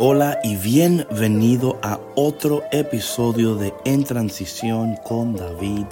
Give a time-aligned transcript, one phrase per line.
[0.00, 5.86] Hola y bienvenido a otro episodio de En Transición con David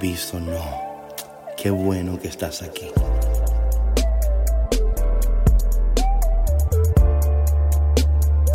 [0.00, 0.64] Bisonó.
[1.54, 2.86] Qué bueno que estás aquí.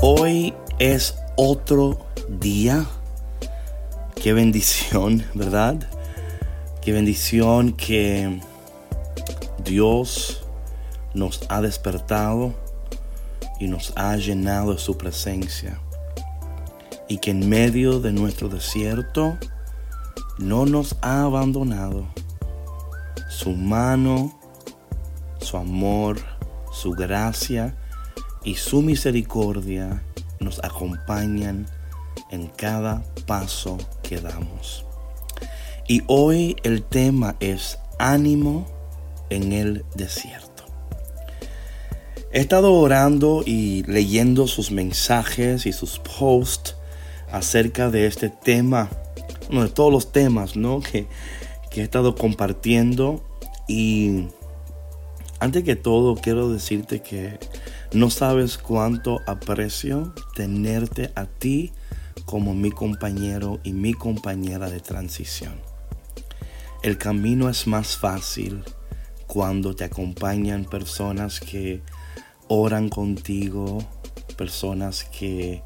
[0.02, 2.84] Hoy es otro día.
[4.16, 5.76] Qué bendición, ¿verdad?
[6.82, 8.42] Qué bendición que
[9.64, 10.44] Dios
[11.14, 12.56] nos ha despertado
[13.62, 15.80] y nos ha llenado de su presencia.
[17.08, 19.38] Y que en medio de nuestro desierto
[20.40, 22.08] no nos ha abandonado.
[23.30, 24.34] Su mano,
[25.40, 26.18] su amor,
[26.74, 27.76] su gracia
[28.44, 30.02] y su misericordia
[30.40, 31.68] nos acompañan
[32.32, 34.86] en cada paso que damos.
[35.88, 38.66] Y hoy el tema es ánimo
[39.30, 40.51] en el desierto.
[42.34, 46.78] He estado orando y leyendo sus mensajes y sus posts
[47.30, 48.90] acerca de este tema,
[49.50, 50.80] uno de todos los temas ¿no?
[50.80, 51.08] que,
[51.70, 53.22] que he estado compartiendo.
[53.68, 54.28] Y
[55.42, 57.38] antes que todo, quiero decirte que
[57.92, 61.74] no sabes cuánto aprecio tenerte a ti
[62.24, 65.60] como mi compañero y mi compañera de transición.
[66.82, 68.64] El camino es más fácil
[69.28, 71.82] cuando te acompañan personas que
[72.54, 73.78] oran contigo,
[74.36, 75.64] personas que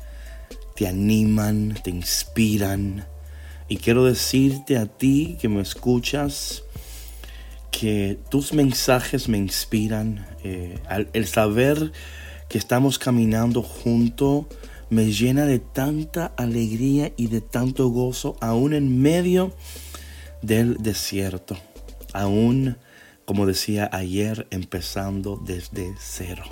[0.75, 3.07] te animan, te inspiran.
[3.67, 6.61] Y quiero decirte a ti que me escuchas
[7.71, 10.27] que tus mensajes me inspiran.
[10.43, 10.77] Eh,
[11.13, 11.91] el saber
[12.49, 14.45] que estamos caminando juntos
[14.91, 19.55] me llena de tanta alegría y de tanto gozo, aún en medio
[20.43, 21.57] del desierto.
[22.13, 22.77] Aún,
[23.25, 26.43] como decía ayer, empezando desde cero.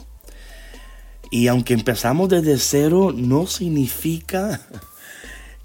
[1.34, 4.62] Y aunque empezamos desde cero, no significa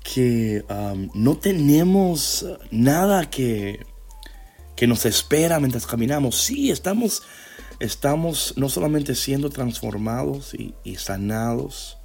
[0.02, 3.84] que um, no tenemos nada que,
[4.75, 6.37] que nos espera mientras caminamos.
[6.41, 7.22] Sí, estamos,
[7.81, 11.98] estamos no solamente siendo transformados y, sanados,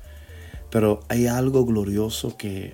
[0.69, 2.73] pero hay algo glorioso que,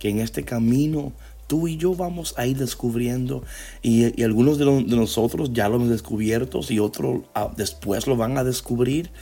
[0.00, 1.12] que, en este camino
[1.46, 3.44] tú y yo vamos a ir descubriendo.
[3.82, 8.36] Y, algunos de, de, nosotros ya lo hemos descubierto y otros ah, después lo van
[8.36, 9.12] a descubrir.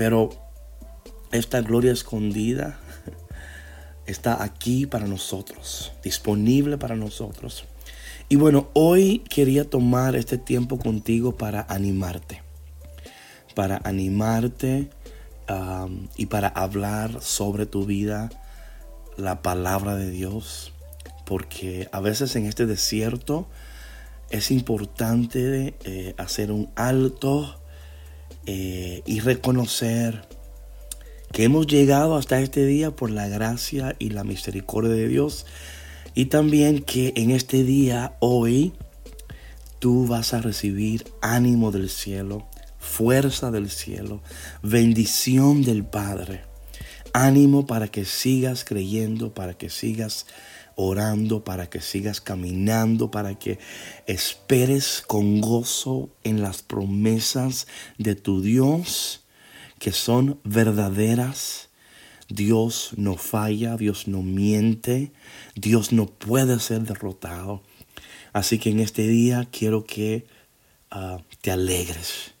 [0.00, 0.30] Pero
[1.30, 2.78] esta gloria escondida
[4.06, 7.66] está aquí para nosotros, disponible para nosotros.
[8.30, 12.40] Y bueno, hoy quería tomar este tiempo contigo para animarte,
[13.54, 14.88] para animarte
[15.50, 18.30] um, y para hablar sobre tu vida
[19.18, 20.72] la palabra de Dios,
[21.26, 23.48] porque a veces en este desierto
[24.30, 27.59] es importante eh, hacer un alto
[28.46, 30.28] eh, y reconocer
[31.32, 35.46] que hemos llegado hasta este día por la gracia y la misericordia de Dios
[36.14, 38.72] y también que en este día, hoy,
[39.78, 44.20] tú vas a recibir ánimo del cielo, fuerza del cielo,
[44.62, 46.42] bendición del Padre,
[47.12, 50.26] ánimo para que sigas creyendo, para que sigas
[50.80, 53.58] orando, para que sigas caminando, para que
[54.06, 57.66] esperes con gozo en las promesas
[57.98, 59.24] de tu Dios,
[59.78, 61.68] que son verdaderas.
[62.28, 65.12] Dios no falla, Dios no miente,
[65.56, 67.62] Dios no puede ser derrotado.
[68.32, 70.26] Así que en este día quiero que
[70.90, 72.34] ah, te alegres,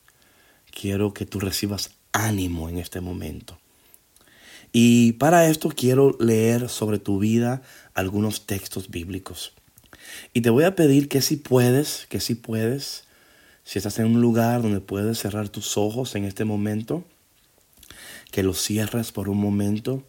[0.70, 3.59] quiero que tú recibas ánimo en este momento.
[4.72, 7.62] Y para esto quiero leer sobre tu vida
[7.94, 9.52] algunos textos bíblicos.
[10.32, 13.04] Y te voy a pedir que si puedes, que si puedes,
[13.64, 17.04] si estás en un lugar donde puedes cerrar tus ojos en este momento,
[18.30, 20.04] que los cierres por un momento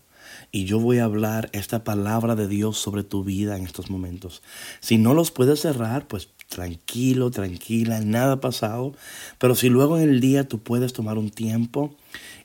[0.51, 4.41] y yo voy a hablar esta palabra de Dios sobre tu vida en estos momentos.
[4.79, 8.93] Si no los puedes cerrar, pues tranquilo, tranquila, nada ha pasado.
[9.39, 11.95] Pero si luego en el día tú puedes tomar un tiempo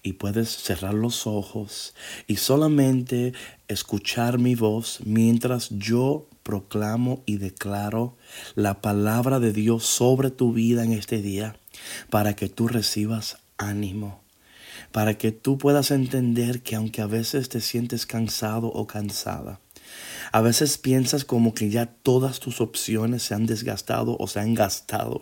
[0.02, 1.92] y puedes cerrar los ojos
[2.28, 3.32] y solamente
[3.66, 8.16] escuchar mi voz mientras yo proclamo y declaro
[8.54, 11.56] la palabra de Dios sobre tu vida en este día
[12.08, 14.20] para que tú recibas ánimo,
[14.92, 19.58] para que tú puedas entender que aunque a veces te sientes cansado o cansada,
[20.32, 24.54] a veces piensas como que ya todas tus opciones se han desgastado o se han
[24.54, 25.20] gastado.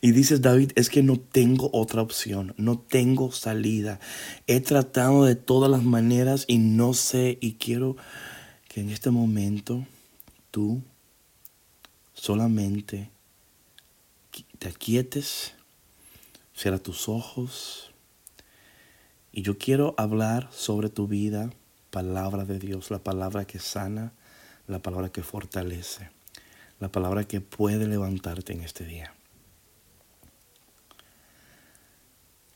[0.00, 3.98] Y dices, David, es que no tengo otra opción, no tengo salida.
[4.46, 7.96] He tratado de todas las maneras y no sé y quiero
[8.68, 9.86] que en este momento
[10.50, 10.82] tú
[12.14, 13.10] solamente
[14.58, 15.54] te aquietes,
[16.54, 17.92] cierra tus ojos
[19.32, 21.50] Y yo quiero hablar sobre tu vida,
[21.90, 24.12] palabra de Dios, la palabra que sana,
[24.66, 26.10] la palabra que fortalece,
[26.80, 29.14] la palabra que puede levantarte en este día.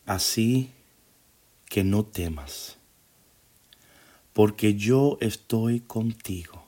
[0.07, 0.73] Así
[1.67, 2.77] que no temas,
[4.33, 6.65] porque yo estoy contigo.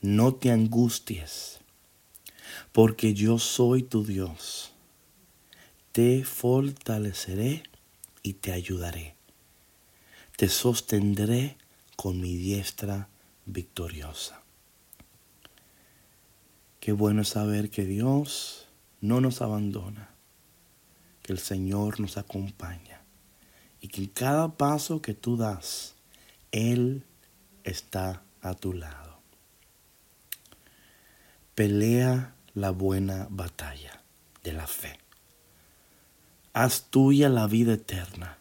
[0.00, 1.58] No te angusties,
[2.70, 4.72] porque yo soy tu Dios.
[5.90, 7.64] Te fortaleceré
[8.22, 9.17] y te ayudaré.
[10.38, 11.56] Te sostendré
[11.96, 13.08] con mi diestra
[13.44, 14.40] victoriosa.
[16.78, 18.68] Qué bueno saber que Dios
[19.00, 20.10] no nos abandona,
[21.22, 23.02] que el Señor nos acompaña
[23.80, 25.96] y que en cada paso que tú das,
[26.52, 27.02] Él
[27.64, 29.18] está a tu lado.
[31.56, 34.04] Pelea la buena batalla
[34.44, 35.00] de la fe.
[36.52, 38.38] Haz tuya la vida eterna,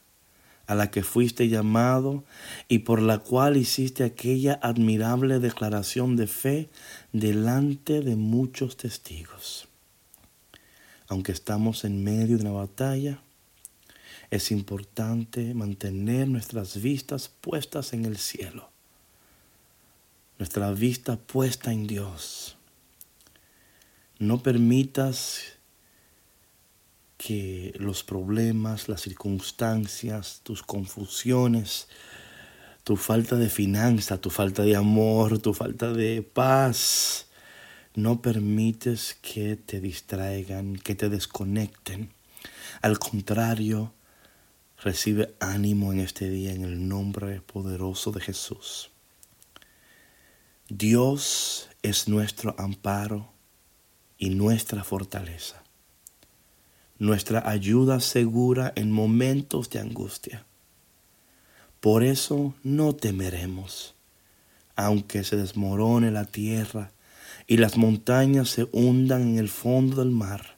[0.67, 2.23] a la que fuiste llamado
[2.67, 6.69] y por la cual hiciste aquella admirable declaración de fe
[7.13, 9.67] delante de muchos testigos.
[11.07, 13.21] Aunque estamos en medio de una batalla,
[14.29, 18.69] es importante mantener nuestras vistas puestas en el cielo,
[20.37, 22.57] nuestra vista puesta en Dios.
[24.19, 25.56] No permitas
[27.17, 31.87] que los problemas, las circunstancias, tus confusiones,
[32.83, 37.27] tu falta de finanza, tu falta de amor, tu falta de paz,
[37.95, 42.11] no permites que te distraigan, que te desconecten.
[42.81, 43.93] Al contrario,
[44.81, 48.91] recibe ánimo en este día en el nombre poderoso de Jesús.
[50.69, 53.31] Dios es nuestro amparo
[54.19, 55.66] y nuestra fortaleza
[56.99, 60.45] nuestra ayuda segura en momentos de angustia.
[61.79, 63.95] Por eso no temeremos,
[64.75, 66.91] aunque se desmorone la tierra
[67.45, 70.57] y las montañas se hundan en el fondo del mar,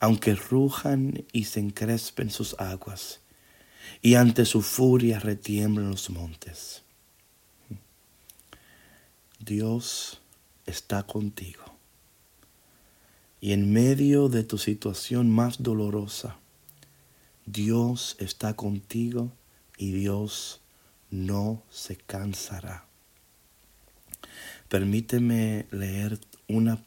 [0.00, 3.20] aunque rujan y se encrespen sus aguas,
[4.02, 6.82] y ante su furia retiemblen los montes.
[9.38, 10.20] Dios
[10.66, 11.75] está contigo.
[13.46, 16.36] Y en medio de tu situación más dolorosa,
[17.44, 19.30] Dios está contigo
[19.78, 20.62] y Dios
[21.12, 22.86] no se cansará.
[24.68, 26.82] Permíteme leer una,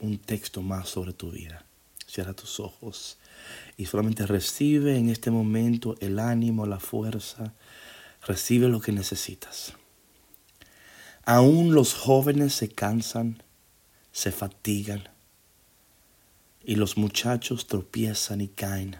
[0.00, 1.66] un texto más sobre tu vida.
[2.06, 3.18] Cierra tus ojos
[3.76, 7.52] y solamente recibe en este momento el ánimo, la fuerza.
[8.24, 9.72] Recibe lo que necesitas.
[11.24, 13.42] Aún los jóvenes se cansan,
[14.12, 15.15] se fatigan
[16.66, 18.96] y los muchachos tropiezan y caen.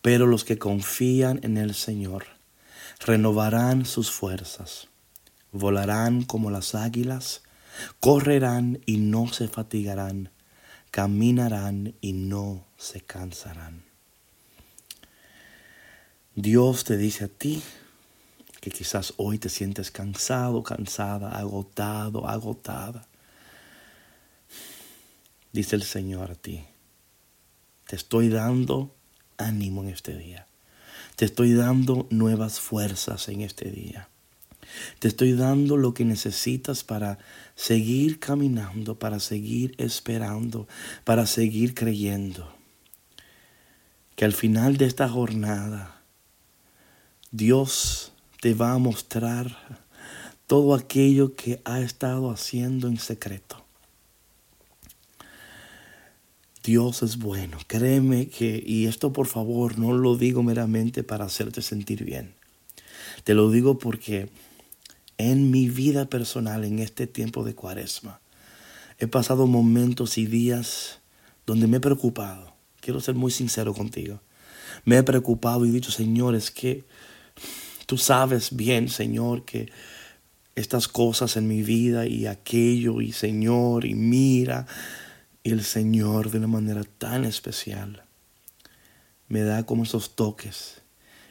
[0.00, 2.24] Pero los que confían en el Señor
[3.04, 4.86] renovarán sus fuerzas,
[5.50, 7.42] volarán como las águilas,
[7.98, 10.30] correrán y no se fatigarán,
[10.92, 13.82] caminarán y no se cansarán.
[16.36, 17.60] Dios te dice a ti
[18.60, 23.08] que quizás hoy te sientes cansado, cansada, agotado, agotada
[25.58, 26.62] dice el Señor a ti.
[27.88, 28.94] Te estoy dando
[29.38, 30.46] ánimo en este día.
[31.16, 34.08] Te estoy dando nuevas fuerzas en este día.
[35.00, 37.18] Te estoy dando lo que necesitas para
[37.56, 40.68] seguir caminando, para seguir esperando,
[41.02, 42.54] para seguir creyendo.
[44.14, 46.02] Que al final de esta jornada
[47.32, 49.82] Dios te va a mostrar
[50.46, 53.67] todo aquello que ha estado haciendo en secreto.
[56.68, 57.56] Dios es bueno.
[57.66, 62.34] Créeme que, y esto por favor no lo digo meramente para hacerte sentir bien.
[63.24, 64.28] Te lo digo porque
[65.16, 68.20] en mi vida personal, en este tiempo de cuaresma,
[68.98, 71.00] he pasado momentos y días
[71.46, 72.52] donde me he preocupado.
[72.80, 74.20] Quiero ser muy sincero contigo.
[74.84, 76.84] Me he preocupado y dicho, Señor, es que
[77.86, 79.72] tú sabes bien, Señor, que
[80.54, 84.66] estas cosas en mi vida y aquello, y Señor, y mira,
[85.50, 88.04] el Señor de una manera tan especial
[89.28, 90.82] me da como esos toques.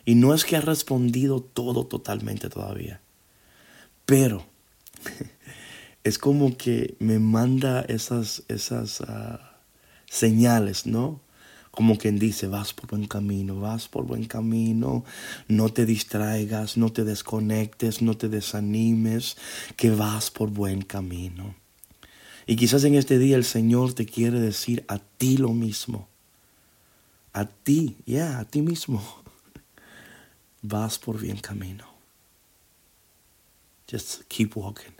[0.06, 3.02] Y no es que ha respondido todo totalmente todavía,
[4.06, 4.46] pero
[6.04, 9.60] es como que me manda esas, esas ah,
[10.10, 11.20] señales, ¿no?
[11.72, 15.04] Como quien dice, vas por buen camino, vas por buen camino,
[15.48, 19.38] no te distraigas, no te desconectes, no te desanimes,
[19.76, 21.54] que vas por buen camino.
[22.48, 26.08] Y quizás en este día el Señor te quiere decir a ti lo mismo.
[27.34, 29.04] A ti, ya, a ti mismo.
[30.62, 31.86] vas por bien camino.
[33.92, 34.96] Just keep walking.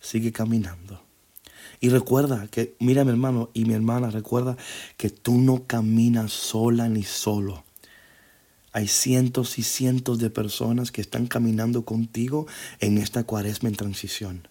[0.00, 1.02] Sigue caminando.
[1.80, 4.56] Y recuerda que, mira mi hermano y mi hermana, recuerda
[4.96, 7.62] que tú no caminas sola ni solo.
[8.72, 12.46] Hay cientos y cientos de personas que están caminando contigo
[12.80, 14.48] en esta cuaresma en transición.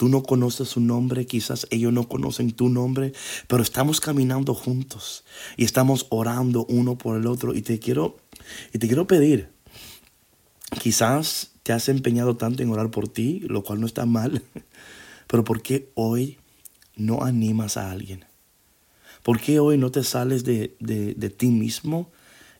[0.00, 3.12] Tú no conoces su nombre, quizás ellos no conocen tu nombre,
[3.48, 5.24] pero estamos caminando juntos
[5.58, 7.54] y estamos orando uno por el otro.
[7.54, 8.16] Y te quiero,
[8.72, 9.50] y te quiero pedir,
[10.80, 14.42] quizás te has empeñado tanto en orar por ti, lo cual no está mal,
[15.26, 16.38] pero ¿por qué hoy
[16.96, 18.24] no animas a alguien?
[19.22, 22.10] ¿Por qué hoy no te sales de, de, de ti mismo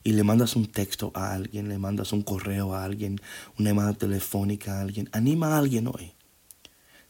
[0.03, 3.19] y le mandas un texto a alguien, le mandas un correo a alguien,
[3.57, 5.09] una llamada telefónica a alguien?
[5.11, 6.13] Anima a alguien hoy.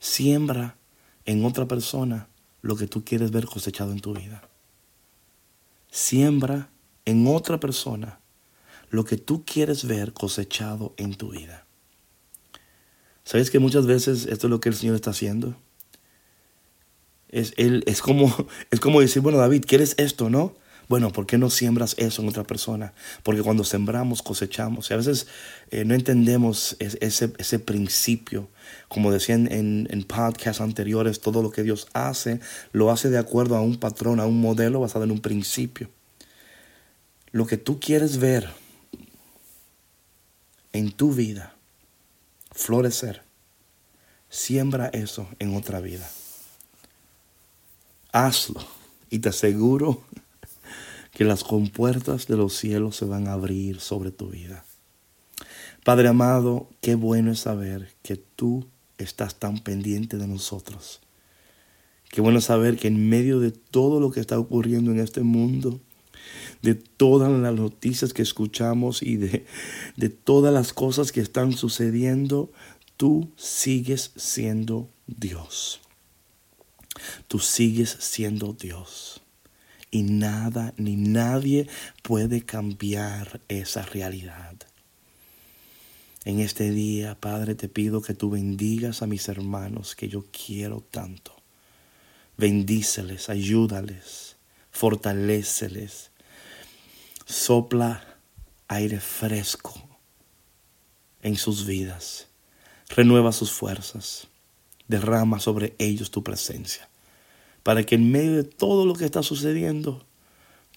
[0.02, 0.78] Siembra
[1.26, 2.28] en otra persona
[2.64, 4.42] lo que tú quieres ver cosechado en tu vida.
[5.92, 6.72] Siembra
[7.06, 8.20] en otra persona
[8.90, 11.68] lo que tú quieres ver cosechado en tu vida.
[13.24, 15.56] ¿Sabes que muchas veces esto es lo que el Señor está haciendo?
[17.30, 18.36] Es, él, es, como,
[18.72, 20.56] es como decir, bueno, David, ¿quieres esto, no?
[20.92, 22.92] Bueno, ¿por qué no siembras eso en otra persona?
[23.24, 24.90] Porque cuando sembramos, cosechamos.
[24.90, 25.26] Y a veces
[25.70, 28.50] eh, no entendemos ese, ese, principio.
[28.90, 32.42] Como decían en, en podcasts anteriores, todo lo que Dios hace,
[32.74, 35.90] lo hace de acuerdo a un patrón, a un modelo basado en un principio.
[37.32, 38.50] Lo que tú quieres ver
[40.74, 41.56] en tu vida,
[42.52, 43.22] florecer,
[44.30, 46.12] siembra eso en otra vida.
[48.12, 48.60] Hazlo
[49.10, 50.04] y te aseguro
[51.12, 54.66] que las compuertas de los cielos se van a abrir sobre tu vida.
[55.84, 61.02] Padre amado, qué bueno es saber que tú estás tan pendiente de nosotros.
[62.10, 65.80] Qué bueno saber que en medio de todo lo que está ocurriendo en este mundo,
[66.62, 69.46] de todas las noticias que escuchamos y de,
[69.98, 72.52] de todas las cosas que están sucediendo,
[72.96, 75.82] tú sigues siendo Dios.
[77.28, 79.21] Tú sigues siendo Dios
[79.92, 81.68] y nada ni nadie
[82.02, 84.56] puede cambiar esa realidad.
[86.24, 90.82] En este día, Padre, te pido que tú bendigas a mis hermanos que yo quiero
[90.82, 91.36] tanto.
[92.38, 94.38] Bendíceles, ayúdales,
[94.72, 96.12] fortaléceles.
[97.26, 98.18] Sopla
[98.68, 99.74] aire fresco
[101.22, 102.28] en sus vidas.
[102.90, 104.28] Renueva sus fuerzas.
[104.88, 106.91] Derrama sobre ellos tu presencia
[107.64, 110.06] para que en medio de todo lo que está sucediendo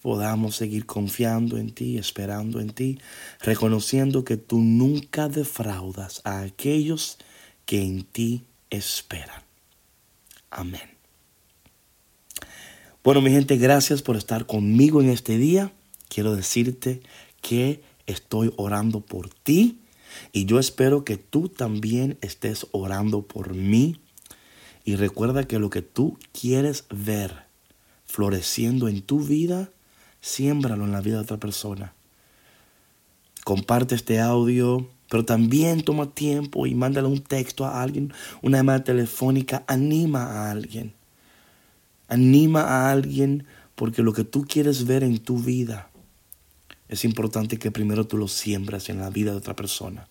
[0.02, 2.98] podamos seguir confiando en ti, esperando en ti,
[3.40, 7.16] reconociendo que tú nunca defraudas a aquellos
[7.64, 9.42] que en ti esperan.
[10.50, 10.90] Amén.
[13.02, 15.72] Bueno, mi gente, gracias por estar conmigo en este día.
[16.08, 17.00] Quiero decirte
[17.40, 19.80] que estoy orando por ti
[20.32, 24.00] y yo espero que tú también estés orando por mí
[24.84, 27.44] y recuerda que lo que tú quieres ver
[28.06, 29.70] floreciendo en tu vida,
[30.20, 31.94] siémbralo en la vida de otra persona.
[33.44, 38.12] Comparte este audio, pero también toma tiempo y mándale un texto a alguien,
[38.42, 40.94] una llamada telefónica, anima a alguien.
[42.08, 45.90] Anima a alguien porque lo que tú quieres ver en tu vida
[46.88, 50.08] es importante que primero tú lo siembras en la vida de otra persona.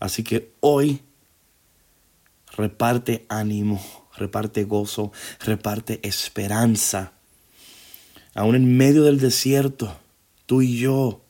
[0.00, 1.02] Así que hoy
[2.56, 3.82] reparte ánimo,
[4.16, 7.12] reparte gozo, reparte esperanza.
[8.34, 9.96] Aún en medio del desierto,
[10.46, 11.20] tú y yo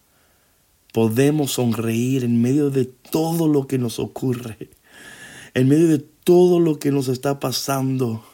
[0.92, 4.70] podemos sonreír en medio de todo lo que nos ocurre,
[5.54, 8.24] en medio de todo lo que nos está pasando.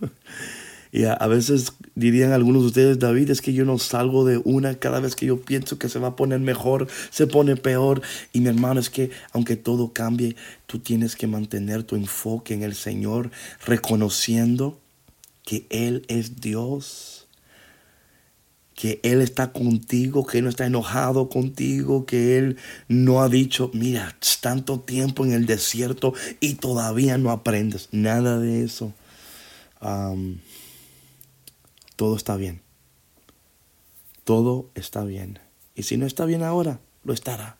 [0.92, 4.75] Y a, veces dirían algunos de ustedes, David, es que yo no salgo de una,
[4.75, 8.02] cada vez que yo pienso que se va a poner mejor, se pone peor.
[8.32, 10.35] Y mi hermano, es que aunque todo cambie,
[10.66, 13.30] tú tienes que mantener tu enfoque en el Señor,
[13.64, 14.80] reconociendo
[15.44, 17.28] que Él es Dios,
[18.75, 22.56] que Él está contigo, que Él no está enojado contigo, que Él
[22.88, 27.88] no ha dicho, mira, tanto tiempo en el desierto y todavía no aprendes.
[27.92, 28.92] Nada de eso
[32.00, 32.62] todo está bien.
[34.25, 35.38] Todo está bien.
[35.75, 37.59] Y si no está bien ahora, lo estará.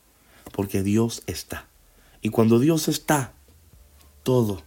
[0.51, 1.67] Porque Dios está.
[2.23, 3.33] Y cuando Dios está,
[4.23, 4.63] todo,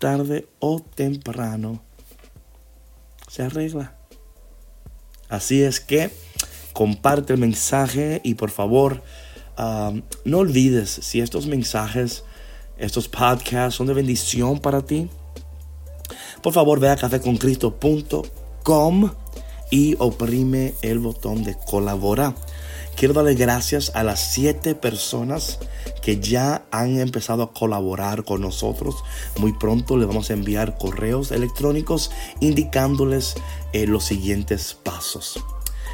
[0.00, 1.82] tarde o temprano,
[3.28, 3.94] se arregla.
[5.28, 6.10] Así es que
[6.72, 9.02] comparte el mensaje y por favor,
[9.58, 12.24] um, no olvides si estos mensajes,
[12.78, 15.10] estos podcasts son de bendición para ti.
[16.40, 18.43] Por favor, ve a cafeconcristo.com
[19.70, 22.34] y oprime el botón de colaborar.
[22.96, 25.58] quiero darle gracias a las siete personas
[26.00, 28.94] que ya han empezado a colaborar con nosotros.
[29.38, 33.34] Muy pronto les vamos a enviar correos electrónicos indicándoles
[33.74, 35.44] eh, los siguientes pasos.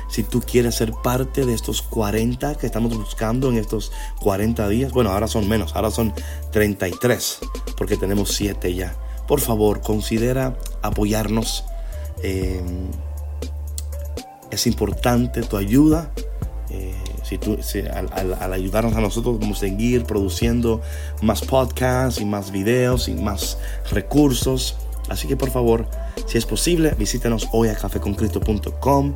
[0.09, 4.93] Si tú quieres ser parte de estos 40 que estamos buscando en estos 40 días,
[4.93, 6.13] bueno, ahora son menos, ahora son
[6.53, 7.39] 33,
[7.77, 8.95] porque tenemos 7 ya.
[9.27, 11.65] Por favor, considera apoyarnos.
[12.23, 12.61] Eh,
[14.51, 16.11] es importante tu ayuda.
[16.71, 17.59] Eh, si tú,
[17.93, 20.81] al, ayudarnos a nosotros, vamos a seguir produciendo
[21.23, 23.59] más podcasts y más videos y más
[23.91, 24.77] recursos.
[25.09, 25.87] Así que por favor,
[26.27, 29.15] si es posible, visítanos hoy a cafeconcristo.com,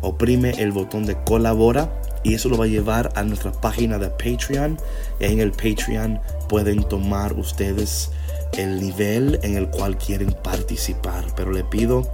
[0.00, 4.10] oprime el botón de colabora y eso lo va a llevar a nuestra página de
[4.10, 4.76] Patreon.
[5.20, 8.10] En el Patreon pueden tomar ustedes
[8.52, 12.08] el nivel en el cual quieren participar, pero le pido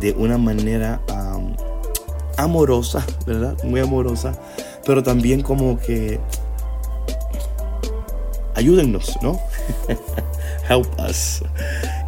[0.00, 1.00] de una manera
[2.36, 3.56] amorosa, ¿verdad?
[3.64, 4.32] Muy amorosa,
[4.84, 6.20] pero también como que
[8.54, 9.38] ayúdennos, ¿no?
[10.68, 11.42] Help us.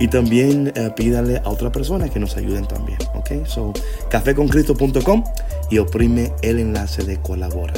[0.00, 3.46] Y también eh, pídale a otra persona que nos ayuden también, ¿ok?
[3.46, 3.72] So,
[4.08, 5.24] cafeconcristo.com
[5.70, 7.74] y oprime el enlace de colabora.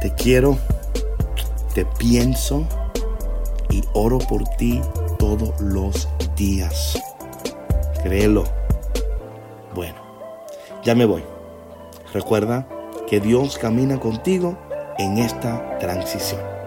[0.00, 0.58] Te quiero,
[1.74, 2.66] te pienso
[3.92, 4.80] oro por ti
[5.18, 6.98] todos los días.
[8.02, 8.44] Créelo.
[9.74, 9.96] Bueno,
[10.82, 11.22] ya me voy.
[12.12, 12.66] Recuerda
[13.08, 14.56] que Dios camina contigo
[14.98, 16.57] en esta transición.